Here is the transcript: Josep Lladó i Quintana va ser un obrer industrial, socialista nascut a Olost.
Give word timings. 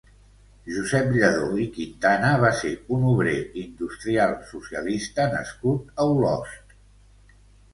Josep 0.75 1.11
Lladó 1.17 1.49
i 1.65 1.67
Quintana 1.75 2.31
va 2.45 2.49
ser 2.61 2.71
un 2.97 3.05
obrer 3.11 3.35
industrial, 3.65 4.33
socialista 4.55 5.29
nascut 5.37 5.93
a 5.99 6.09
Olost. 6.17 6.75